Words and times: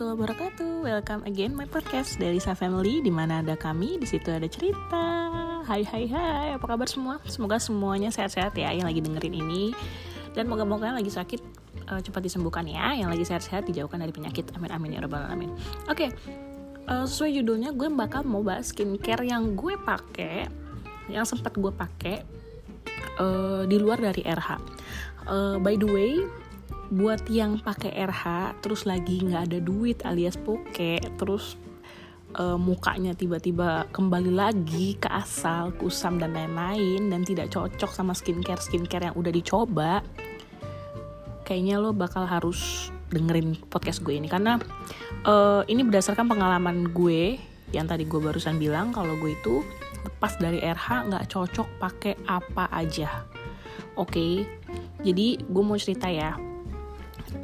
warahmatullahi 0.00 0.32
wabarakatuh. 0.32 0.72
Welcome 0.80 1.22
again 1.28 1.52
my 1.52 1.68
podcast 1.68 2.16
dari 2.16 2.40
Sa 2.40 2.56
Family 2.56 3.04
di 3.04 3.12
mana 3.12 3.44
ada 3.44 3.52
kami, 3.52 4.00
di 4.00 4.08
situ 4.08 4.32
ada 4.32 4.48
cerita. 4.48 5.04
Hai 5.68 5.84
hai 5.84 6.08
hai, 6.08 6.56
apa 6.56 6.64
kabar 6.64 6.88
semua? 6.88 7.20
Semoga 7.28 7.60
semuanya 7.60 8.08
sehat-sehat 8.08 8.56
ya 8.56 8.72
yang 8.72 8.88
lagi 8.88 9.04
dengerin 9.04 9.36
ini. 9.36 9.76
Dan 10.32 10.48
moga-moga 10.48 10.88
yang 10.88 10.96
lagi 10.96 11.12
sakit 11.12 11.40
uh, 11.92 12.00
cepat 12.00 12.16
disembuhkan 12.24 12.64
ya, 12.64 12.96
yang 12.96 13.12
lagi 13.12 13.28
sehat-sehat 13.28 13.68
dijauhkan 13.68 14.00
dari 14.00 14.08
penyakit. 14.08 14.48
Amin 14.56 14.72
amin 14.72 14.96
ya 14.96 15.04
rabbal 15.04 15.20
alamin. 15.20 15.52
Oke. 15.84 16.08
Okay. 16.08 16.10
Uh, 16.88 17.04
sesuai 17.04 17.44
judulnya 17.44 17.76
gue 17.76 17.92
bakal 17.92 18.24
mau 18.24 18.40
bahas 18.40 18.72
skincare 18.72 19.28
yang 19.28 19.52
gue 19.52 19.76
pakai, 19.84 20.48
yang 21.12 21.28
sempat 21.28 21.52
gue 21.60 21.72
pakai 21.76 22.24
uh, 23.20 23.68
di 23.68 23.76
luar 23.76 24.00
dari 24.00 24.24
RH. 24.24 24.50
Uh, 25.28 25.60
by 25.60 25.76
the 25.76 25.84
way, 25.84 26.24
buat 26.90 27.26
yang 27.30 27.62
pakai 27.62 27.94
RH 27.94 28.58
terus 28.66 28.82
lagi 28.82 29.22
nggak 29.22 29.46
ada 29.50 29.58
duit 29.62 30.02
alias 30.02 30.34
poke 30.34 30.98
terus 31.18 31.54
uh, 32.34 32.58
mukanya 32.58 33.14
tiba-tiba 33.14 33.86
kembali 33.94 34.34
lagi 34.34 34.98
ke 34.98 35.06
asal 35.06 35.70
kusam 35.78 36.18
dan 36.18 36.34
lain-lain 36.34 37.06
dan 37.10 37.22
tidak 37.22 37.54
cocok 37.54 37.90
sama 37.94 38.10
skincare 38.10 38.58
skincare 38.58 39.06
yang 39.10 39.16
udah 39.16 39.30
dicoba 39.30 40.02
kayaknya 41.46 41.82
lo 41.82 41.90
bakal 41.90 42.26
harus 42.26 42.90
dengerin 43.10 43.58
podcast 43.66 44.06
gue 44.06 44.14
ini. 44.14 44.30
Karena 44.30 44.54
uh, 45.26 45.66
ini 45.66 45.82
berdasarkan 45.82 46.30
pengalaman 46.30 46.94
gue 46.94 47.42
yang 47.74 47.90
tadi 47.90 48.06
gue 48.06 48.22
barusan 48.22 48.54
bilang 48.58 48.94
kalau 48.94 49.18
gue 49.18 49.34
itu 49.34 49.66
lepas 50.06 50.38
dari 50.38 50.62
RH 50.62 51.10
nggak 51.10 51.26
cocok 51.26 51.68
pakai 51.82 52.14
apa 52.30 52.70
aja. 52.70 53.26
Oke? 53.98 54.14
Okay? 54.14 54.34
jadi 55.00 55.40
gue 55.40 55.62
mau 55.64 55.80
cerita 55.80 56.06
ya 56.12 56.36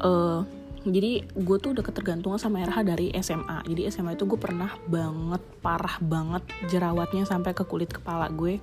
uh, 0.01 0.43
jadi 0.87 1.27
gue 1.27 1.57
tuh 1.59 1.75
udah 1.75 1.83
ketergantungan 1.83 2.39
sama 2.39 2.63
RH 2.63 2.79
dari 2.87 3.11
SMA 3.19 3.67
jadi 3.67 3.91
SMA 3.91 4.15
itu 4.15 4.23
gue 4.23 4.39
pernah 4.39 4.71
banget 4.87 5.43
parah 5.67 5.99
banget 5.99 6.47
jerawatnya 6.71 7.27
sampai 7.27 7.51
ke 7.51 7.67
kulit 7.67 7.91
kepala 7.91 8.31
gue. 8.31 8.63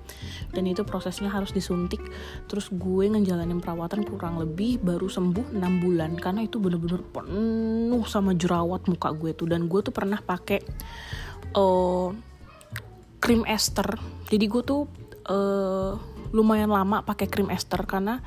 Dan 0.55 0.63
itu 0.71 0.87
prosesnya 0.87 1.27
harus 1.27 1.51
disuntik. 1.51 1.99
Terus 2.47 2.71
gue 2.71 3.11
ngejalanin 3.11 3.59
perawatan 3.59 4.07
kurang 4.07 4.39
lebih 4.39 4.79
baru 4.79 5.11
sembuh 5.11 5.51
6 5.51 5.83
bulan. 5.83 6.15
Karena 6.15 6.47
itu 6.47 6.63
bener-bener 6.63 7.03
penuh 7.03 8.07
sama 8.07 8.31
jerawat 8.39 8.87
muka 8.87 9.11
gue 9.11 9.35
tuh. 9.35 9.51
Dan 9.51 9.67
gue 9.67 9.83
tuh 9.83 9.91
pernah 9.91 10.23
pakai 10.23 10.63
uh, 11.59 12.15
krim 13.19 13.43
ester. 13.43 13.99
Jadi 14.31 14.45
gue 14.47 14.63
tuh 14.63 14.87
uh, 15.27 15.99
lumayan 16.31 16.71
lama 16.71 17.03
pakai 17.03 17.27
krim 17.27 17.51
ester. 17.51 17.83
Karena 17.83 18.23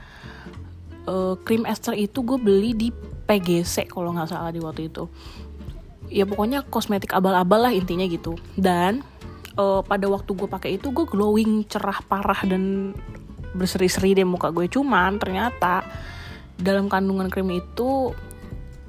uh, 1.07 1.35
krim 1.43 1.65
ester 1.65 1.95
itu 1.97 2.23
gue 2.23 2.39
beli 2.39 2.75
di 2.77 2.89
PGC 3.27 3.91
kalau 3.91 4.15
nggak 4.15 4.31
salah 4.31 4.53
di 4.53 4.61
waktu 4.63 4.91
itu. 4.93 5.09
Ya 6.07 6.23
pokoknya 6.23 6.63
kosmetik 6.67 7.11
abal-abal 7.15 7.67
lah 7.67 7.73
intinya 7.75 8.07
gitu. 8.07 8.39
Dan 8.55 9.03
uh, 9.59 9.83
pada 9.83 10.07
waktu 10.07 10.31
gue 10.37 10.49
pakai 10.49 10.71
itu 10.79 10.93
gue 10.95 11.07
glowing 11.09 11.67
cerah 11.67 11.99
parah 12.07 12.41
dan 12.47 12.95
berseri-seri 13.57 14.13
deh 14.13 14.29
muka 14.29 14.53
gue 14.53 14.69
cuman 14.69 15.17
ternyata 15.17 15.81
dalam 16.61 16.93
kandungan 16.93 17.33
krim 17.33 17.49
itu 17.53 18.13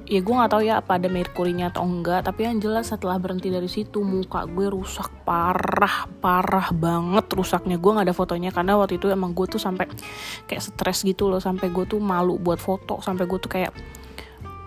ya 0.08 0.24
gue 0.24 0.34
nggak 0.34 0.50
tahu 0.56 0.62
ya 0.64 0.80
apa 0.80 0.96
ada 0.96 1.12
merkurinya 1.12 1.68
atau 1.68 1.84
enggak 1.84 2.24
tapi 2.24 2.48
yang 2.48 2.56
jelas 2.64 2.88
setelah 2.88 3.20
berhenti 3.20 3.52
dari 3.52 3.68
situ 3.68 4.00
muka 4.00 4.48
gue 4.48 4.72
rusak 4.72 5.12
parah 5.28 6.08
parah 6.24 6.72
banget 6.72 7.28
rusaknya. 7.36 7.76
Gue 7.76 7.92
nggak 7.92 8.08
ada 8.08 8.16
fotonya 8.16 8.48
karena 8.48 8.80
waktu 8.80 8.96
itu 8.96 9.12
emang 9.12 9.36
gue 9.36 9.44
tuh 9.44 9.60
sampai 9.60 9.84
kayak 10.48 10.64
stres 10.64 11.04
gitu 11.04 11.28
loh 11.28 11.44
sampai 11.44 11.68
gue 11.68 11.84
tuh 11.84 12.00
malu 12.00 12.40
buat 12.40 12.56
foto 12.56 13.04
sampai 13.04 13.28
gue 13.28 13.38
tuh 13.38 13.52
kayak 13.52 13.72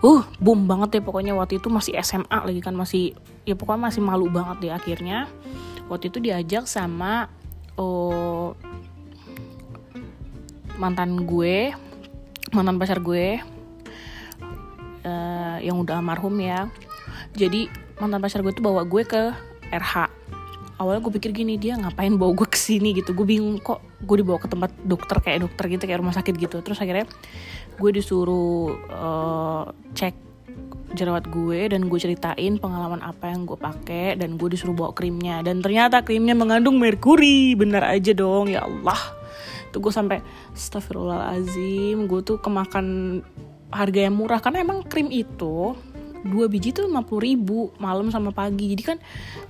uh 0.06 0.22
boom 0.38 0.70
banget 0.70 0.98
ya 0.98 1.02
pokoknya. 1.02 1.34
Waktu 1.34 1.58
itu 1.58 1.66
masih 1.66 1.98
SMA 2.06 2.38
lagi 2.46 2.62
kan 2.62 2.78
masih 2.78 3.18
ya 3.42 3.58
pokoknya 3.58 3.90
masih 3.90 4.00
malu 4.00 4.30
banget 4.30 4.56
deh 4.62 4.72
akhirnya. 4.72 5.26
Waktu 5.90 6.14
itu 6.14 6.22
diajak 6.22 6.70
sama 6.70 7.26
oh, 7.74 8.54
mantan 10.78 11.26
gue 11.26 11.74
mantan 12.54 12.78
pacar 12.78 13.00
gue 13.02 13.40
uh, 13.40 13.51
yang 15.62 15.78
udah 15.78 16.02
almarhum 16.02 16.34
ya. 16.42 16.66
Jadi 17.38 17.70
mantan 18.02 18.20
pacar 18.20 18.42
gue 18.42 18.52
tuh 18.52 18.64
bawa 18.66 18.82
gue 18.82 19.02
ke 19.06 19.30
RH 19.72 20.22
awalnya 20.82 21.00
gue 21.06 21.12
pikir 21.14 21.30
gini 21.30 21.54
dia 21.54 21.78
ngapain 21.78 22.10
bawa 22.18 22.34
gue 22.34 22.48
ke 22.50 22.58
sini 22.58 22.98
gitu. 22.98 23.14
Gue 23.14 23.22
bingung 23.22 23.62
kok 23.62 23.78
gue 24.02 24.16
dibawa 24.18 24.42
ke 24.42 24.50
tempat 24.50 24.74
dokter 24.82 25.22
kayak 25.22 25.46
dokter 25.46 25.64
gitu 25.70 25.86
kayak 25.86 26.02
rumah 26.02 26.12
sakit 26.12 26.34
gitu. 26.34 26.58
Terus 26.58 26.82
akhirnya 26.82 27.06
gue 27.78 27.90
disuruh 27.94 28.74
uh, 28.90 29.70
cek 29.94 30.34
jerawat 30.92 31.24
gue 31.32 31.72
dan 31.72 31.88
gue 31.88 31.98
ceritain 32.02 32.60
pengalaman 32.60 33.00
apa 33.00 33.32
yang 33.32 33.48
gue 33.48 33.56
pakai 33.56 34.18
dan 34.20 34.36
gue 34.36 34.48
disuruh 34.50 34.74
bawa 34.74 34.90
krimnya. 34.90 35.40
Dan 35.46 35.62
ternyata 35.62 36.02
krimnya 36.02 36.34
mengandung 36.34 36.82
merkuri. 36.82 37.54
Bener 37.54 37.86
aja 37.86 38.10
dong 38.10 38.50
ya 38.50 38.66
Allah. 38.66 38.98
Tuh 39.72 39.80
gue 39.80 39.92
sampai 39.94 40.20
Astagfirullahalazim 40.52 42.04
gue 42.10 42.20
tuh 42.26 42.36
kemakan 42.42 43.20
harga 43.72 44.00
yang 44.06 44.14
murah. 44.14 44.38
Karena 44.38 44.60
emang 44.60 44.84
krim 44.84 45.08
itu 45.08 45.74
dua 46.22 46.46
biji 46.46 46.70
tuh 46.70 46.86
lima 46.86 47.02
puluh 47.02 47.26
ribu 47.26 47.74
malam 47.82 48.12
sama 48.14 48.30
pagi. 48.30 48.70
Jadi 48.76 48.82
kan 48.86 48.98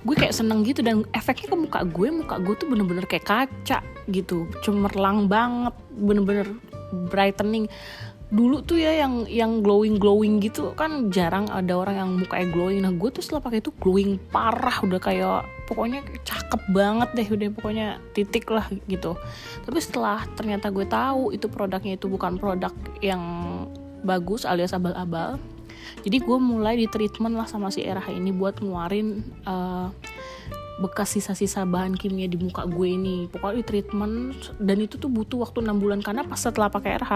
gue 0.01 0.15
kayak 0.17 0.33
seneng 0.33 0.65
gitu 0.65 0.81
dan 0.81 1.05
efeknya 1.13 1.53
ke 1.53 1.57
muka 1.59 1.79
gue 1.85 2.07
muka 2.09 2.41
gue 2.41 2.55
tuh 2.57 2.65
bener-bener 2.71 3.05
kayak 3.05 3.27
kaca 3.27 3.85
gitu. 4.09 4.49
Cemerlang 4.65 5.29
banget 5.29 5.75
bener-bener 5.93 6.49
brightening. 7.13 7.69
Dulu 8.33 8.65
tuh 8.65 8.81
ya 8.81 9.05
yang 9.05 9.29
yang 9.29 9.61
glowing 9.61 10.01
glowing 10.01 10.41
gitu 10.41 10.73
kan 10.73 11.13
jarang 11.13 11.45
ada 11.53 11.77
orang 11.77 12.01
yang 12.01 12.09
mukanya 12.17 12.49
glowing. 12.49 12.81
Nah 12.81 12.89
gue 12.89 13.09
tuh 13.13 13.21
setelah 13.21 13.45
pakai 13.45 13.61
itu 13.61 13.69
glowing 13.77 14.17
parah 14.33 14.81
udah 14.81 14.97
kayak 14.97 15.45
pokoknya 15.69 16.01
cakep 16.25 16.61
banget 16.73 17.09
deh 17.13 17.27
udah 17.29 17.47
pokoknya 17.53 17.87
titik 18.17 18.49
lah 18.49 18.65
gitu. 18.89 19.13
Tapi 19.61 19.77
setelah 19.77 20.25
ternyata 20.33 20.73
gue 20.73 20.89
tahu 20.89 21.29
itu 21.29 21.45
produknya 21.45 21.93
itu 21.93 22.09
bukan 22.09 22.41
produk 22.41 22.73
yang 23.05 23.21
bagus 24.03 24.43
alias 24.43 24.75
abal-abal. 24.75 25.39
Jadi 26.03 26.19
gue 26.19 26.37
mulai 26.39 26.75
di 26.75 26.87
treatment 26.91 27.35
lah 27.39 27.47
sama 27.47 27.71
si 27.71 27.83
RH 27.83 28.11
ini 28.15 28.35
buat 28.35 28.59
ngeluarin 28.59 29.23
uh, 29.47 29.87
bekas 30.83 31.15
sisa-sisa 31.15 31.63
bahan 31.63 31.95
kimia 31.95 32.27
di 32.27 32.35
muka 32.35 32.67
gue 32.67 32.87
ini. 32.87 33.31
Pokoknya 33.31 33.63
di 33.63 33.65
treatment 33.65 34.13
dan 34.59 34.77
itu 34.83 34.99
tuh 34.99 35.07
butuh 35.07 35.47
waktu 35.47 35.63
6 35.63 35.79
bulan 35.79 35.99
karena 36.03 36.27
pas 36.27 36.39
setelah 36.39 36.67
pakai 36.67 36.99
RH 36.99 37.13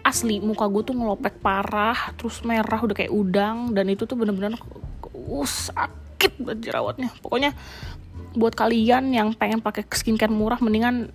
asli 0.00 0.40
muka 0.40 0.66
gue 0.66 0.82
tuh 0.90 0.96
ngelopek 0.96 1.38
parah 1.44 2.16
terus 2.16 2.40
merah 2.42 2.80
udah 2.80 2.96
kayak 2.96 3.12
udang 3.12 3.76
dan 3.76 3.86
itu 3.92 4.08
tuh 4.08 4.16
bener-bener 4.16 4.56
uh, 5.04 5.46
sakit 5.46 6.40
banget 6.40 6.72
jerawatnya. 6.72 7.10
Pokoknya 7.20 7.52
buat 8.32 8.54
kalian 8.54 9.10
yang 9.10 9.34
pengen 9.34 9.58
pakai 9.58 9.82
skincare 9.90 10.30
murah 10.30 10.62
mendingan 10.62 11.10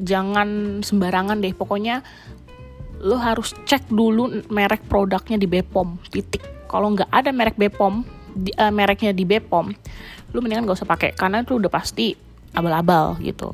jangan 0.00 0.80
sembarangan 0.80 1.44
deh. 1.44 1.52
Pokoknya 1.52 2.00
lo 3.00 3.16
harus 3.16 3.56
cek 3.64 3.88
dulu 3.88 4.44
merek 4.52 4.84
produknya 4.84 5.40
di 5.40 5.48
Bepom 5.48 5.96
titik. 6.12 6.44
Kalau 6.68 6.92
nggak 6.92 7.08
ada 7.08 7.32
merek 7.32 7.56
Bepom 7.56 8.04
di, 8.36 8.52
uh, 8.60 8.70
mereknya 8.70 9.10
di 9.16 9.24
Bepom 9.24 9.72
lo 10.30 10.38
mendingan 10.38 10.62
gak 10.62 10.78
usah 10.78 10.86
pakai 10.86 11.10
karena 11.18 11.42
itu 11.42 11.58
udah 11.58 11.72
pasti 11.72 12.14
abal-abal 12.54 13.18
gitu. 13.18 13.50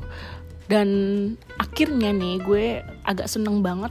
Dan 0.67 0.87
akhirnya 1.57 2.11
nih 2.11 2.43
gue 2.43 2.65
agak 3.07 3.25
seneng 3.31 3.63
banget 3.63 3.89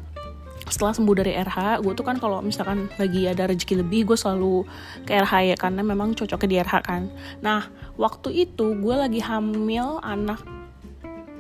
setelah 0.67 0.93
sembuh 0.95 1.15
dari 1.15 1.33
RH 1.39 1.79
gue 1.83 1.95
tuh 1.95 2.03
kan 2.03 2.19
kalau 2.19 2.43
misalkan 2.43 2.91
lagi 2.99 3.31
ada 3.31 3.47
rezeki 3.47 3.87
lebih 3.87 4.13
gue 4.13 4.19
selalu 4.19 4.67
ke 5.07 5.15
RH 5.15 5.55
ya 5.55 5.57
karena 5.57 5.83
memang 5.83 6.15
cocoknya 6.15 6.49
di 6.51 6.57
RH 6.63 6.75
kan. 6.85 7.03
Nah 7.43 7.67
waktu 7.97 8.47
itu 8.47 8.77
gue 8.79 8.95
lagi 8.95 9.19
hamil 9.23 9.99
anak 10.05 10.43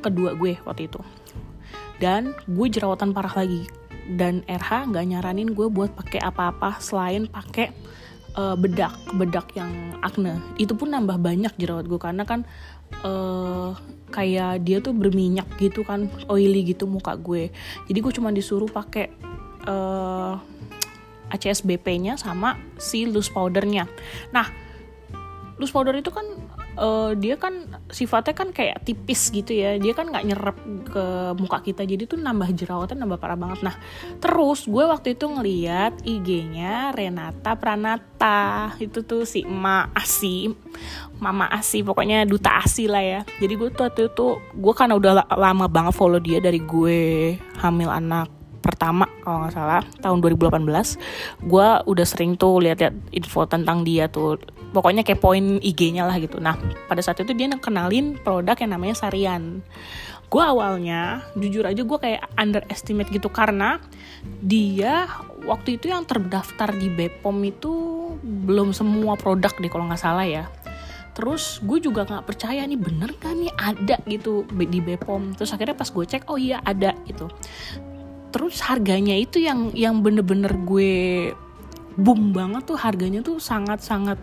kedua 0.02 0.34
gue 0.34 0.58
waktu 0.66 0.90
itu. 0.90 0.98
Dan 2.02 2.34
gue 2.48 2.66
jerawatan 2.70 3.14
parah 3.14 3.32
lagi 3.34 3.66
dan 4.14 4.46
RH 4.46 4.94
nggak 4.94 5.06
nyaranin 5.10 5.50
gue 5.50 5.66
buat 5.66 5.90
pakai 5.98 6.22
apa-apa 6.22 6.78
selain 6.78 7.26
pakai 7.26 7.74
uh, 8.38 8.54
bedak 8.54 8.94
bedak 9.18 9.50
yang 9.58 9.98
acne 10.04 10.38
itu 10.60 10.76
pun 10.78 10.94
nambah 10.94 11.18
banyak 11.18 11.50
jerawat 11.58 11.90
gue 11.90 11.98
karena 11.98 12.22
kan 12.22 12.46
uh, 13.02 13.74
kayak 14.14 14.62
dia 14.62 14.78
tuh 14.78 14.94
berminyak 14.94 15.48
gitu 15.58 15.82
kan 15.82 16.06
oily 16.30 16.62
gitu 16.62 16.86
muka 16.86 17.18
gue. 17.18 17.50
Jadi 17.90 17.98
gue 17.98 18.12
cuma 18.14 18.30
disuruh 18.30 18.70
pakai 18.70 19.10
uh, 19.66 20.38
ACSBP-nya 21.34 22.14
sama 22.14 22.54
si 22.78 23.04
loose 23.04 23.32
powdernya. 23.34 23.90
Nah 24.30 24.46
loose 25.58 25.74
powder 25.74 25.96
itu 25.98 26.14
kan 26.14 26.24
uh, 26.76 27.12
dia 27.16 27.40
kan 27.40 27.80
sifatnya 27.90 28.34
kan 28.36 28.48
kayak 28.52 28.84
tipis 28.84 29.32
gitu 29.32 29.52
ya. 29.52 29.76
Dia 29.80 29.92
kan 29.96 30.12
nggak 30.12 30.24
nyerap 30.24 30.56
ke 30.86 31.04
muka 31.36 31.58
kita. 31.64 31.82
Jadi 31.82 32.06
tuh 32.06 32.20
nambah 32.20 32.52
jerawatan 32.52 33.00
nambah 33.02 33.18
parah 33.18 33.36
banget. 33.36 33.64
Nah 33.64 33.76
terus 34.20 34.68
gue 34.68 34.84
waktu 34.84 35.16
itu 35.16 35.26
ngeliat 35.26 36.04
IG-nya 36.04 36.94
Renata 36.94 37.56
Pranata. 37.56 38.72
Itu 38.78 39.02
tuh 39.02 39.24
si 39.24 39.42
Ma 39.44 39.88
Asi 39.96 40.48
Mama 41.18 41.48
Asi 41.48 41.80
pokoknya 41.80 42.28
duta 42.28 42.60
Asi 42.60 42.86
lah 42.86 43.02
ya. 43.02 43.20
Jadi 43.40 43.52
gue 43.56 43.68
tuh 43.72 43.88
waktu 43.88 44.12
itu 44.12 44.26
gue 44.54 44.74
kan 44.76 44.92
udah 44.92 45.26
lama 45.34 45.66
banget 45.66 45.94
follow 45.96 46.20
dia 46.20 46.38
dari 46.38 46.60
gue 46.60 47.34
hamil 47.60 47.88
anak 47.88 48.36
pertama 48.66 49.06
kalau 49.22 49.46
nggak 49.46 49.54
salah 49.54 49.82
tahun 50.02 50.18
2018 50.26 51.46
gue 51.46 51.68
udah 51.86 52.06
sering 52.06 52.34
tuh 52.34 52.58
lihat-lihat 52.58 53.14
info 53.14 53.46
tentang 53.46 53.86
dia 53.86 54.10
tuh 54.10 54.42
pokoknya 54.76 55.00
kepoin 55.08 55.56
IG-nya 55.64 56.04
lah 56.04 56.20
gitu. 56.20 56.36
Nah 56.36 56.60
pada 56.84 57.00
saat 57.00 57.16
itu 57.24 57.32
dia 57.32 57.48
kenalin 57.56 58.20
produk 58.20 58.52
yang 58.60 58.76
namanya 58.76 58.92
Sarian. 59.00 59.64
Gue 60.28 60.42
awalnya 60.44 61.24
jujur 61.32 61.64
aja 61.64 61.80
gue 61.80 61.98
kayak 62.02 62.28
underestimate 62.36 63.08
gitu 63.08 63.32
karena 63.32 63.80
dia 64.44 65.08
waktu 65.48 65.80
itu 65.80 65.88
yang 65.88 66.04
terdaftar 66.04 66.76
di 66.76 66.92
Bepom 66.92 67.40
itu 67.40 67.72
belum 68.20 68.76
semua 68.76 69.16
produk 69.16 69.54
deh 69.56 69.72
kalau 69.72 69.88
nggak 69.88 70.02
salah 70.02 70.28
ya. 70.28 70.44
Terus 71.16 71.64
gue 71.64 71.80
juga 71.80 72.04
nggak 72.04 72.28
percaya 72.28 72.60
nih 72.68 72.76
bener 72.76 73.16
kan 73.16 73.40
nih 73.40 73.54
ada 73.56 73.96
gitu 74.04 74.44
di 74.52 74.84
Bepom 74.84 75.32
terus 75.32 75.56
akhirnya 75.56 75.72
pas 75.72 75.88
gue 75.88 76.04
cek 76.04 76.28
oh 76.28 76.36
iya 76.36 76.60
ada 76.60 76.92
gitu. 77.08 77.32
Terus 78.28 78.60
harganya 78.60 79.16
itu 79.16 79.40
yang 79.40 79.72
yang 79.72 80.04
bener-bener 80.04 80.52
gue 80.68 81.32
boom 81.96 82.36
banget 82.36 82.68
tuh 82.68 82.76
harganya 82.76 83.24
tuh 83.24 83.40
sangat-sangat 83.40 84.20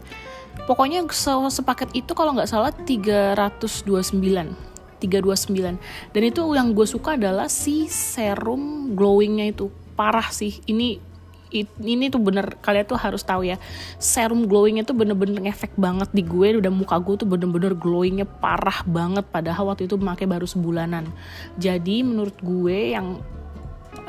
pokoknya 0.65 1.03
se 1.11 1.31
sepaket 1.31 1.91
itu 1.97 2.11
kalau 2.15 2.35
nggak 2.35 2.49
salah 2.49 2.71
329 2.71 4.73
329 5.03 6.15
dan 6.15 6.21
itu 6.23 6.41
yang 6.55 6.71
gue 6.71 6.87
suka 6.87 7.19
adalah 7.19 7.51
si 7.51 7.91
serum 7.91 8.95
glowingnya 8.95 9.51
itu. 9.51 9.67
Parah 9.99 10.31
sih. 10.31 10.63
Ini 10.63 11.11
ini 11.85 12.09
tuh 12.09 12.17
bener 12.17 12.57
kalian 12.63 12.87
tuh 12.87 12.97
harus 12.97 13.21
tahu 13.21 13.45
ya. 13.45 13.59
Serum 13.99 14.47
glowingnya 14.47 14.87
tuh 14.87 14.97
bener-bener 14.97 15.43
ngefek 15.43 15.75
banget 15.75 16.09
di 16.15 16.23
gue. 16.23 16.57
Udah 16.57 16.71
muka 16.71 16.97
gue 17.03 17.19
tuh 17.19 17.27
bener-bener 17.27 17.75
glowingnya 17.75 18.25
parah 18.25 18.81
banget. 18.87 19.27
Padahal 19.27 19.69
waktu 19.69 19.85
itu 19.85 19.99
pakai 19.99 20.25
baru 20.25 20.47
sebulanan. 20.47 21.11
Jadi 21.59 22.01
menurut 22.01 22.39
gue 22.39 22.95
yang 22.95 23.19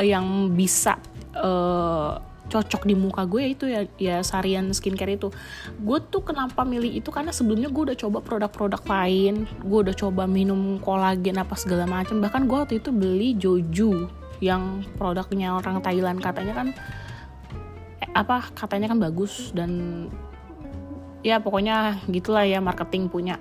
yang 0.00 0.56
bisa 0.56 0.96
uh, 1.36 2.16
cocok 2.44 2.84
di 2.84 2.94
muka 2.94 3.24
gue 3.24 3.56
itu 3.56 3.64
ya 3.66 3.88
ya 3.96 4.20
sarian 4.20 4.68
skincare 4.70 5.16
itu. 5.16 5.32
Gue 5.80 5.98
tuh 6.00 6.22
kenapa 6.22 6.62
milih 6.62 7.00
itu 7.00 7.08
karena 7.08 7.32
sebelumnya 7.32 7.72
gue 7.72 7.92
udah 7.92 7.98
coba 7.98 8.18
produk-produk 8.20 8.82
lain 8.84 9.48
gue 9.64 9.78
udah 9.88 9.96
coba 9.96 10.28
minum 10.28 10.76
kolagen 10.80 11.40
apa 11.40 11.56
segala 11.56 11.88
macam. 11.88 12.20
Bahkan 12.20 12.42
gue 12.44 12.58
waktu 12.58 12.74
itu 12.80 12.90
beli 12.92 13.36
Joju 13.36 14.08
yang 14.44 14.84
produknya 15.00 15.56
orang 15.56 15.80
Thailand. 15.80 16.20
Katanya 16.20 16.52
kan 16.52 16.68
apa 18.14 18.46
katanya 18.54 18.94
kan 18.94 18.98
bagus 19.02 19.50
dan 19.50 20.06
ya 21.24 21.42
pokoknya 21.42 22.04
gitulah 22.12 22.46
ya 22.46 22.62
marketing 22.62 23.10
punya 23.10 23.40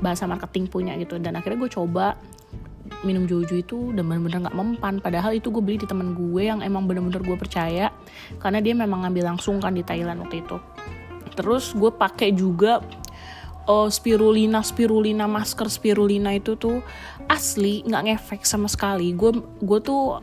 bahasa 0.00 0.24
marketing 0.30 0.70
punya 0.70 0.94
gitu. 0.96 1.18
Dan 1.18 1.34
akhirnya 1.34 1.66
gue 1.66 1.70
coba 1.74 2.14
minum 3.02 3.26
jojo 3.26 3.58
itu 3.58 3.78
dan 3.92 4.06
bener-bener 4.06 4.46
nggak 4.46 4.56
mempan. 4.56 4.94
Padahal 5.02 5.34
itu 5.34 5.50
gue 5.50 5.62
beli 5.62 5.78
di 5.82 5.88
temen 5.90 6.14
gue 6.14 6.42
yang 6.46 6.62
emang 6.62 6.86
bener-bener 6.86 7.20
gue 7.20 7.36
percaya 7.36 7.90
karena 8.42 8.58
dia 8.62 8.74
memang 8.74 9.06
ngambil 9.06 9.36
langsung 9.36 9.58
kan 9.58 9.74
di 9.74 9.82
Thailand 9.82 10.22
waktu 10.24 10.42
itu. 10.42 10.56
Terus 11.36 11.76
gue 11.76 11.92
pakai 11.92 12.32
juga 12.32 12.80
uh, 13.68 13.90
spirulina 13.90 14.62
spirulina 14.62 15.28
masker 15.28 15.68
spirulina 15.68 16.32
itu 16.32 16.56
tuh 16.56 16.80
asli 17.28 17.82
nggak 17.84 18.02
ngefek 18.12 18.42
sama 18.46 18.70
sekali. 18.70 19.12
Gue 19.12 19.36
gue 19.60 19.78
tuh 19.82 20.22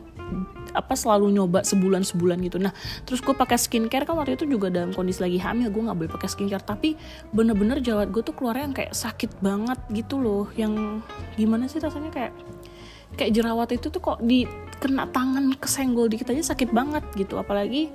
apa 0.74 0.98
selalu 0.98 1.30
nyoba 1.30 1.62
sebulan 1.62 2.02
sebulan 2.02 2.42
gitu. 2.42 2.58
Nah 2.58 2.74
terus 3.06 3.22
gue 3.22 3.30
pakai 3.30 3.54
skincare 3.54 4.02
kan 4.02 4.18
waktu 4.18 4.34
itu 4.34 4.50
juga 4.50 4.74
dalam 4.74 4.90
kondisi 4.90 5.22
lagi 5.22 5.38
hamil 5.38 5.70
gue 5.70 5.82
nggak 5.86 5.98
boleh 6.02 6.10
pakai 6.10 6.28
skincare. 6.28 6.64
Tapi 6.66 6.98
bener-bener 7.30 7.78
jawab 7.78 8.10
gue 8.10 8.26
tuh 8.26 8.34
keluarnya 8.34 8.64
yang 8.66 8.76
kayak 8.76 8.92
sakit 8.96 9.38
banget 9.38 9.78
gitu 9.94 10.18
loh. 10.18 10.50
Yang 10.58 11.04
gimana 11.38 11.70
sih 11.70 11.78
rasanya? 11.78 12.10
Kayak 12.10 12.34
kayak 13.14 13.32
jerawat 13.34 13.70
itu 13.74 13.88
tuh 13.90 14.02
kok 14.02 14.18
di 14.22 14.46
kena 14.78 15.08
tangan 15.08 15.54
kesenggol 15.56 16.10
dikit 16.10 16.30
aja 16.30 16.54
sakit 16.54 16.70
banget 16.74 17.04
gitu. 17.16 17.40
Apalagi 17.40 17.88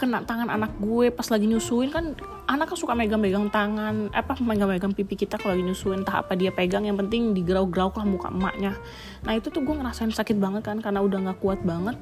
kena 0.00 0.24
tangan 0.24 0.48
anak 0.48 0.80
gue 0.80 1.12
pas 1.12 1.28
lagi 1.28 1.44
nyusuin 1.44 1.92
kan 1.92 2.16
anak 2.48 2.72
kan 2.72 2.76
suka 2.80 2.96
megang-megang 2.96 3.52
tangan 3.52 4.08
apa 4.16 4.32
megang-megang 4.40 4.96
pipi 4.96 5.12
kita 5.12 5.36
kalau 5.36 5.52
lagi 5.52 5.68
nyusuin 5.68 6.00
entah 6.00 6.24
apa 6.24 6.32
dia 6.40 6.48
pegang 6.48 6.88
yang 6.88 6.96
penting 6.96 7.36
digerau-gerau 7.36 7.92
lah 7.92 8.06
muka 8.08 8.32
emaknya. 8.32 8.80
Nah 9.28 9.36
itu 9.36 9.52
tuh 9.52 9.60
gue 9.60 9.76
ngerasain 9.76 10.08
sakit 10.08 10.40
banget 10.40 10.64
kan 10.64 10.80
karena 10.80 11.04
udah 11.04 11.18
nggak 11.28 11.38
kuat 11.44 11.60
banget. 11.60 12.00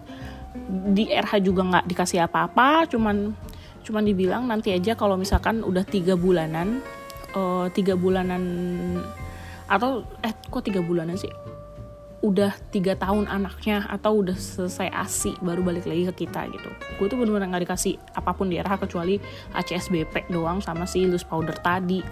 Di 0.95 1.11
RH 1.11 1.43
juga 1.43 1.67
nggak 1.67 1.85
dikasih 1.91 2.23
apa-apa 2.23 2.87
cuman 2.87 3.35
cuman 3.83 4.05
dibilang 4.05 4.45
nanti 4.47 4.71
aja 4.71 4.95
kalau 4.95 5.17
misalkan 5.17 5.65
udah 5.65 5.83
tiga 5.83 6.15
bulanan 6.15 6.85
uh, 7.33 7.97
bulanan 7.97 8.43
atau 9.69 10.05
eh 10.25 10.33
kok 10.49 10.65
tiga 10.65 10.81
bulanan 10.81 11.17
sih 11.17 11.33
udah 12.19 12.51
tiga 12.75 12.99
tahun 12.99 13.31
anaknya 13.31 13.87
atau 13.87 14.27
udah 14.27 14.35
selesai 14.35 14.91
asi 14.91 15.39
baru 15.39 15.63
balik 15.63 15.87
lagi 15.87 16.11
ke 16.11 16.27
kita 16.27 16.51
gitu. 16.51 16.71
Gue 16.99 17.07
tuh 17.07 17.15
bener-bener 17.15 17.47
gak 17.55 17.63
dikasih 17.63 17.95
apa 18.19 18.35
pun 18.35 18.51
di 18.51 18.59
RH 18.59 18.91
kecuali 18.91 19.23
ACSBP 19.55 20.27
doang 20.35 20.59
sama 20.59 20.83
si 20.83 21.07
loose 21.07 21.23
powder 21.23 21.55
tadi. 21.63 22.03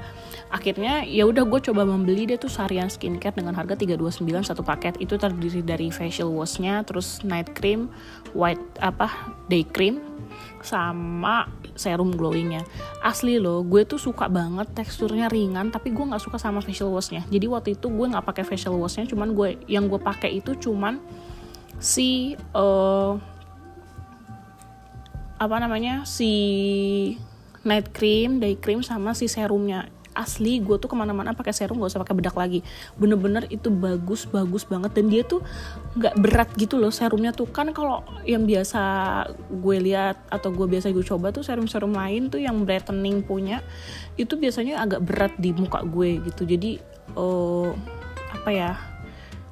Akhirnya 0.55 1.03
ya 1.03 1.27
udah 1.27 1.43
gue 1.43 1.59
coba 1.59 1.83
membeli 1.83 2.31
dia 2.31 2.39
tuh 2.39 2.51
sarian 2.51 2.87
skincare 2.87 3.35
dengan 3.35 3.59
harga 3.59 3.75
329 3.75 4.23
satu 4.47 4.63
paket. 4.63 4.95
Itu 5.03 5.19
terdiri 5.19 5.67
dari 5.67 5.91
facial 5.91 6.31
washnya 6.31 6.87
terus 6.87 7.27
night 7.27 7.51
cream 7.59 7.91
white 8.31 8.63
apa 8.79 9.11
day 9.51 9.67
cream 9.67 9.99
sama 10.63 11.51
serum 11.77 12.15
glowingnya. 12.15 12.65
Asli 13.05 13.37
loh 13.37 13.61
gue 13.67 13.85
tuh 13.85 14.01
suka 14.01 14.31
banget 14.31 14.71
teksturnya 14.73 15.29
ringan 15.29 15.69
tapi 15.69 15.93
gue 15.93 16.05
nggak 16.05 16.23
suka 16.23 16.39
sama 16.41 16.65
facial 16.65 16.93
washnya. 16.93 17.25
Jadi 17.29 17.47
waktu 17.51 17.69
itu 17.77 17.89
gue 17.89 18.07
nggak 18.07 18.25
pakai 18.25 18.45
facial 18.47 18.77
washnya 18.79 19.05
cuman 19.09 19.37
gue 19.37 19.61
yang 19.69 19.91
gue 19.91 20.01
pakai 20.01 20.41
itu 20.41 20.57
cuman 20.57 21.01
si 21.77 22.39
uh, 22.57 23.21
apa 25.37 25.57
namanya 25.61 26.09
si 26.09 26.33
night 27.67 27.93
cream, 27.93 28.41
day 28.41 28.57
cream 28.57 28.81
sama 28.81 29.13
si 29.13 29.29
serumnya 29.29 29.91
asli 30.17 30.59
gue 30.65 30.81
tuh 30.81 30.89
ke 30.89 30.97
mana-mana 30.97 31.37
pakai 31.37 31.53
serum 31.53 31.77
gak 31.77 31.93
usah 31.93 32.01
pakai 32.01 32.17
bedak 32.17 32.33
lagi. 32.33 32.65
Bener-bener 32.97 33.45
itu 33.53 33.69
bagus 33.69 34.25
bagus 34.25 34.65
banget. 34.65 34.97
Dan 34.97 35.13
dia 35.13 35.23
tuh 35.23 35.45
nggak 36.01 36.15
berat 36.17 36.51
gitu 36.57 36.81
loh 36.81 36.89
serumnya 36.89 37.37
tuh. 37.37 37.47
Kan 37.53 37.77
kalau 37.77 38.01
yang 38.25 38.49
biasa 38.49 38.81
gue 39.53 39.77
lihat 39.85 40.17
atau 40.33 40.49
gue 40.51 40.65
biasa 40.65 40.89
gue 40.91 41.05
coba 41.05 41.31
tuh 41.31 41.45
serum-serum 41.45 41.93
lain 41.93 42.33
tuh 42.33 42.41
yang 42.41 42.65
brightening 42.65 43.21
punya 43.21 43.61
itu 44.17 44.35
biasanya 44.41 44.81
agak 44.81 45.05
berat 45.05 45.33
di 45.37 45.53
muka 45.53 45.85
gue 45.85 46.25
gitu. 46.25 46.49
Jadi 46.49 46.81
uh, 47.15 47.77
apa 48.33 48.51
ya 48.51 48.73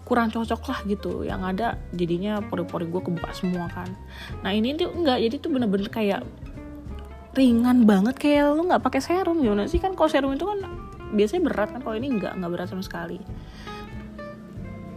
kurang 0.05 0.29
cocok 0.29 0.63
lah 0.69 0.79
gitu. 0.85 1.25
Yang 1.25 1.41
ada 1.57 1.67
jadinya 1.93 2.41
pori-pori 2.45 2.89
gue 2.89 3.01
kebuka 3.01 3.33
semua 3.37 3.69
kan. 3.73 3.89
Nah 4.45 4.53
ini 4.53 4.77
tuh 4.77 4.93
enggak 4.93 5.19
jadi 5.21 5.37
tuh 5.41 5.51
bener-bener 5.53 5.89
kayak 5.89 6.21
ringan 7.35 7.85
banget 7.85 8.17
kayak 8.17 8.55
lu 8.55 8.65
nggak 8.71 8.83
pakai 8.83 9.03
serum 9.03 9.43
gimana 9.43 9.67
sih? 9.67 9.83
Kan 9.83 9.99
kalau 9.99 10.09
serum 10.09 10.33
itu 10.35 10.47
kan 10.47 10.63
biasanya 11.15 11.43
berat 11.51 11.69
kan 11.75 11.81
kalau 11.83 11.97
ini 11.99 12.15
nggak 12.15 12.39
nggak 12.39 12.51
berat 12.51 12.69
sama 12.71 12.83
sekali. 12.87 13.19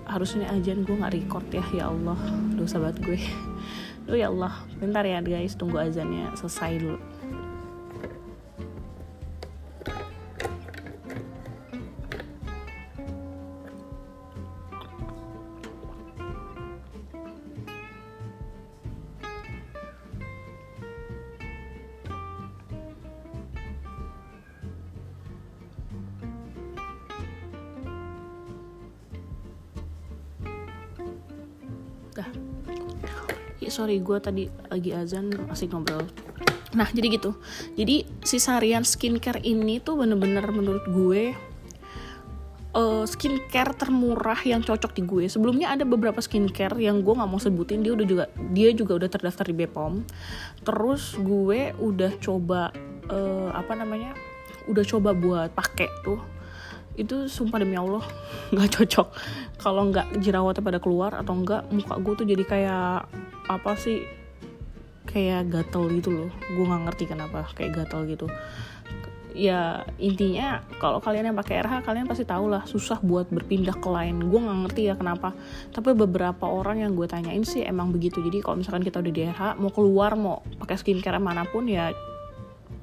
Harusnya 0.07 0.47
aja 0.47 0.71
gue 0.71 0.95
nggak 0.95 1.13
record 1.13 1.45
ya 1.51 1.65
ya 1.73 1.83
Allah. 1.89 2.17
Dosa 2.55 2.79
banget 2.79 3.03
gue. 3.03 3.19
Duh 4.07 4.15
ya 4.15 4.31
Allah. 4.31 4.53
Bentar 4.79 5.03
ya 5.03 5.19
guys. 5.19 5.57
Tunggu 5.57 5.81
azannya 5.81 6.31
selesai 6.37 6.79
dulu 6.79 7.16
dah 32.17 32.29
sorry 33.67 33.99
gue 33.99 34.17
tadi 34.23 34.47
lagi 34.71 34.95
azan 34.95 35.27
masih 35.45 35.67
ngobrol 35.69 36.07
nah 36.75 36.87
jadi 36.91 37.19
gitu 37.19 37.35
jadi 37.75 38.07
si 38.23 38.37
sarian 38.39 38.83
skincare 38.83 39.43
ini 39.43 39.79
tuh 39.79 39.99
bener-bener 39.99 40.43
menurut 40.51 40.83
gue 40.87 41.35
uh, 42.75 43.03
skincare 43.07 43.73
termurah 43.73 44.37
yang 44.45 44.61
cocok 44.61 44.93
di 44.93 45.01
gue. 45.01 45.25
Sebelumnya 45.25 45.73
ada 45.73 45.81
beberapa 45.87 46.21
skincare 46.21 46.77
yang 46.77 47.01
gue 47.01 47.13
nggak 47.17 47.29
mau 47.29 47.41
sebutin, 47.41 47.81
dia 47.81 47.97
udah 47.97 48.05
juga 48.05 48.25
dia 48.53 48.69
juga 48.75 48.99
udah 49.01 49.09
terdaftar 49.09 49.49
di 49.49 49.55
Bepom. 49.57 50.05
Terus 50.61 51.17
gue 51.17 51.73
udah 51.79 52.11
coba 52.21 52.69
uh, 53.09 53.49
apa 53.57 53.73
namanya? 53.73 54.13
Udah 54.69 54.85
coba 54.85 55.17
buat 55.17 55.49
pakai 55.57 55.89
tuh 56.05 56.36
itu 56.97 57.29
sumpah 57.29 57.61
demi 57.61 57.77
Allah 57.77 58.03
nggak 58.53 58.69
cocok. 58.81 59.07
Kalau 59.61 59.87
nggak 59.93 60.17
jerawatnya 60.19 60.65
pada 60.65 60.79
keluar 60.81 61.13
atau 61.13 61.37
enggak 61.37 61.69
muka 61.69 61.95
gue 62.01 62.13
tuh 62.17 62.27
jadi 62.27 62.43
kayak 62.43 63.07
apa 63.47 63.71
sih 63.77 64.03
kayak 65.07 65.53
gatel 65.53 65.87
gitu 65.93 66.09
loh. 66.11 66.29
Gue 66.51 66.65
nggak 66.65 66.83
ngerti 66.89 67.03
kenapa 67.07 67.47
kayak 67.53 67.85
gatel 67.85 68.09
gitu. 68.09 68.27
Ya 69.37 69.85
intinya 70.01 70.65
kalau 70.81 70.97
kalian 70.97 71.29
yang 71.29 71.37
pakai 71.37 71.61
RH 71.61 71.85
kalian 71.85 72.09
pasti 72.09 72.25
tahu 72.25 72.49
lah 72.49 72.65
susah 72.65 72.97
buat 73.05 73.29
berpindah 73.29 73.77
ke 73.77 73.85
lain. 73.85 74.33
Gue 74.33 74.41
nggak 74.41 74.59
ngerti 74.65 74.81
ya 74.89 74.97
kenapa. 74.97 75.37
Tapi 75.69 75.93
beberapa 75.93 76.49
orang 76.49 76.81
yang 76.81 76.97
gue 76.97 77.05
tanyain 77.05 77.45
sih 77.45 77.61
emang 77.61 77.93
begitu. 77.93 78.17
Jadi 78.25 78.41
kalau 78.41 78.57
misalkan 78.57 78.81
kita 78.81 78.97
udah 78.97 79.13
di 79.13 79.21
RH 79.29 79.41
mau 79.61 79.69
keluar 79.69 80.17
mau 80.17 80.41
pakai 80.57 80.81
skincare 80.81 81.21
mana 81.21 81.45
pun 81.45 81.69
ya 81.69 81.93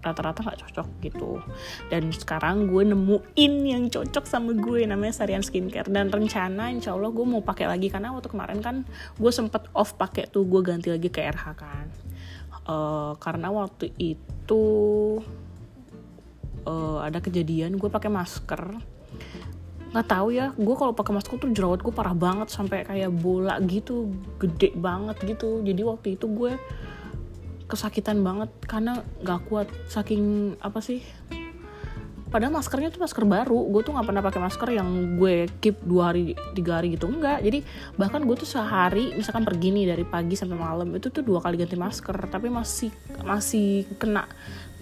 rata-rata 0.05 0.45
nggak 0.45 0.61
cocok 0.69 0.89
gitu. 1.01 1.41
Dan 1.89 2.13
sekarang 2.13 2.69
gue 2.69 2.85
nemuin 2.85 3.53
yang 3.65 3.89
cocok 3.89 4.25
sama 4.29 4.53
gue 4.53 4.85
namanya 4.85 5.25
Sarian 5.25 5.41
Skincare. 5.41 5.89
Dan 5.89 6.13
rencana 6.13 6.69
insya 6.69 6.93
Allah 6.93 7.09
gue 7.09 7.25
mau 7.25 7.41
pakai 7.41 7.67
lagi. 7.67 7.89
Karena 7.89 8.13
waktu 8.13 8.29
kemarin 8.29 8.61
kan 8.61 8.85
gue 9.17 9.33
sempet 9.33 9.67
off 9.73 9.97
pakai 9.97 10.29
tuh 10.29 10.45
gue 10.45 10.61
ganti 10.61 10.93
lagi 10.93 11.09
ke 11.09 11.25
RH 11.25 11.45
kan. 11.57 11.87
Uh, 12.65 13.13
karena 13.21 13.53
waktu 13.53 13.93
itu 14.01 14.65
uh, 16.65 16.99
ada 17.01 17.19
kejadian 17.25 17.81
gue 17.81 17.89
pakai 17.89 18.13
masker. 18.13 18.77
Nggak 19.95 20.09
tahu 20.11 20.29
ya 20.35 20.51
gue 20.59 20.75
kalau 20.75 20.91
pakai 20.91 21.13
masker 21.15 21.39
tuh 21.39 21.51
jerawat 21.51 21.81
gue 21.81 21.95
parah 21.95 22.17
banget. 22.17 22.53
Sampai 22.53 22.85
kayak 22.85 23.09
bola 23.11 23.57
gitu 23.65 24.13
gede 24.37 24.77
banget 24.77 25.17
gitu. 25.25 25.65
Jadi 25.65 25.81
waktu 25.81 26.21
itu 26.21 26.29
gue 26.29 26.53
kesakitan 27.71 28.21
banget 28.21 28.51
karena 28.65 29.01
nggak 29.23 29.41
kuat. 29.49 29.69
Saking 29.89 30.57
apa 30.61 30.81
sih 30.85 31.01
padahal 32.35 32.51
maskernya 32.51 32.91
tuh 32.91 32.99
masker 32.99 33.23
baru. 33.23 33.59
Gue 33.71 33.87
tuh 33.87 33.95
nggak 33.95 34.07
pernah 34.11 34.23
pakai 34.27 34.41
masker 34.43 34.69
yang 34.75 34.89
gue 35.23 35.47
keep 35.63 35.79
dua 35.87 36.11
hari 36.11 36.35
tiga 36.59 36.83
hari 36.83 36.99
gitu 36.99 37.07
enggak 37.07 37.39
jadi 37.47 37.63
bahkan 37.95 38.27
gue 38.27 38.35
tuh 38.35 38.51
sehari 38.51 39.15
misalkan 39.15 39.47
pergi 39.47 39.71
nih 39.71 39.95
dari 39.95 40.03
pagi 40.03 40.35
sampai 40.35 40.59
malam 40.59 40.91
itu 40.99 41.15
tuh 41.15 41.23
dua 41.23 41.39
kali 41.39 41.55
ganti 41.55 41.79
masker. 41.79 42.19
Tapi 42.27 42.51
masih 42.51 42.91
masih 43.23 43.87
kena 44.03 44.27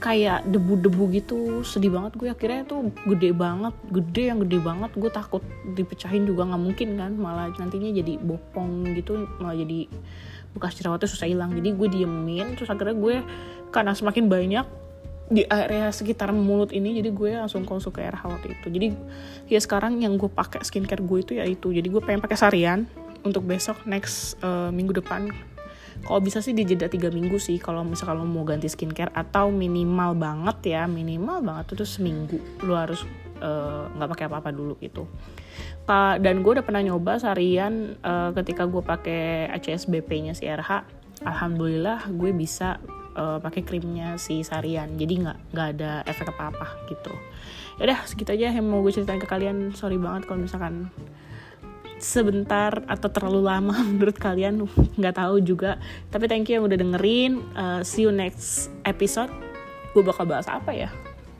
kayak 0.00 0.48
debu-debu 0.48 1.12
gitu. 1.12 1.60
Sedih 1.60 1.92
banget. 1.92 2.16
Gue 2.16 2.32
akhirnya 2.32 2.64
tuh 2.64 2.88
gede 3.04 3.36
banget 3.36 3.76
gede 3.92 4.32
yang 4.32 4.40
gede 4.40 4.58
banget. 4.64 4.90
Gue 4.96 5.12
takut 5.12 5.44
dipecahin 5.76 6.24
juga 6.24 6.48
nggak 6.48 6.62
mungkin 6.72 6.88
kan. 6.96 7.12
Malah 7.20 7.52
nantinya 7.60 7.92
jadi 7.92 8.16
bopong 8.16 8.96
gitu 8.96 9.28
malah 9.36 9.60
jadi 9.60 9.92
bekas 10.52 10.76
jerawatnya 10.76 11.08
susah 11.08 11.28
hilang. 11.28 11.52
Jadi 11.56 11.68
gue 11.72 11.88
diemin 11.88 12.54
terus 12.56 12.68
akhirnya 12.68 12.96
gue 12.96 13.24
karena 13.72 13.92
semakin 13.96 14.28
banyak 14.28 14.66
di 15.32 15.48
area 15.48 15.88
sekitar 15.88 16.28
mulut 16.36 16.76
ini 16.76 17.00
jadi 17.00 17.08
gue 17.08 17.30
langsung 17.40 17.64
konsul 17.64 17.90
ke 17.90 18.04
RH 18.04 18.22
waktu 18.28 18.48
itu. 18.52 18.66
Jadi 18.68 18.88
ya 19.48 19.60
sekarang 19.60 20.00
yang 20.04 20.20
gue 20.20 20.28
pakai 20.28 20.60
skincare 20.60 21.00
gue 21.00 21.18
itu 21.24 21.32
ya 21.40 21.44
itu. 21.48 21.72
Jadi 21.72 21.88
gue 21.88 22.02
pengen 22.04 22.20
pakai 22.20 22.36
sarian 22.36 22.84
untuk 23.24 23.46
besok 23.46 23.80
next 23.88 24.36
uh, 24.42 24.68
minggu 24.68 24.98
depan 24.98 25.30
kalau 26.00 26.20
bisa 26.24 26.40
sih 26.40 26.56
di 26.56 26.64
jeda 26.64 26.88
tiga 26.88 27.12
minggu 27.12 27.36
sih 27.36 27.60
kalau 27.60 27.84
misalkan 27.84 28.20
lo 28.20 28.26
mau 28.26 28.42
ganti 28.42 28.66
skincare 28.66 29.12
atau 29.12 29.52
minimal 29.52 30.16
banget 30.16 30.76
ya 30.76 30.82
minimal 30.88 31.44
banget 31.44 31.76
itu 31.76 31.84
seminggu. 31.84 32.40
Lo 32.64 32.74
harus 32.74 33.04
eh, 33.38 33.82
nggak 33.92 34.08
uh, 34.08 34.12
pakai 34.16 34.24
apa-apa 34.32 34.50
dulu 34.50 34.80
gitu. 34.80 35.04
Dan 35.92 36.40
gue 36.40 36.52
udah 36.56 36.64
pernah 36.64 36.80
nyoba 36.80 37.20
seharian 37.20 38.00
uh, 38.00 38.32
ketika 38.32 38.64
gue 38.64 38.80
pakai 38.80 39.52
ACSBP-nya 39.52 40.32
si 40.32 40.48
RH 40.48 41.02
alhamdulillah 41.22 42.08
gue 42.08 42.32
bisa 42.32 42.80
uh, 43.16 43.38
pakai 43.38 43.62
krimnya 43.62 44.16
si 44.16 44.42
Sarian 44.42 44.96
jadi 44.96 45.12
nggak 45.26 45.38
nggak 45.52 45.68
ada 45.78 45.92
efek 46.08 46.32
apa 46.32 46.54
apa 46.54 46.66
gitu. 46.88 47.12
Ya 47.80 47.88
udah 47.88 47.98
segitu 48.04 48.36
aja 48.36 48.52
yang 48.52 48.68
mau 48.68 48.84
gue 48.84 48.92
ceritain 48.92 49.20
ke 49.20 49.28
kalian. 49.28 49.72
Sorry 49.72 49.96
banget 49.96 50.28
kalau 50.28 50.44
misalkan 50.44 50.92
sebentar 52.02 52.82
atau 52.84 53.08
terlalu 53.08 53.46
lama 53.46 53.74
menurut 53.90 54.18
kalian 54.18 54.66
nggak 54.98 55.16
tahu 55.16 55.40
juga. 55.40 55.78
Tapi 56.10 56.26
thank 56.26 56.50
you 56.50 56.60
yang 56.60 56.66
udah 56.66 56.78
dengerin. 56.78 57.32
Uh, 57.54 57.80
see 57.86 58.04
you 58.04 58.12
next 58.12 58.68
episode. 58.84 59.30
Gue 59.96 60.02
bakal 60.04 60.26
bahas 60.26 60.50
apa 60.50 60.74
ya? 60.74 60.90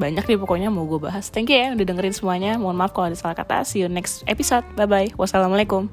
Banyak 0.01 0.25
nih 0.25 0.39
pokoknya 0.41 0.69
mau 0.73 0.89
gue 0.89 0.99
bahas. 0.99 1.29
Thank 1.29 1.53
you 1.53 1.59
ya 1.59 1.75
udah 1.77 1.87
dengerin 1.87 2.15
semuanya. 2.15 2.53
Mohon 2.57 2.77
maaf 2.81 2.93
kalau 2.97 3.13
ada 3.13 3.19
salah 3.19 3.37
kata. 3.37 3.67
See 3.67 3.85
you 3.85 3.91
next 3.91 4.25
episode. 4.25 4.65
Bye 4.79 4.89
bye 4.89 5.11
wassalamualaikum 5.19 5.91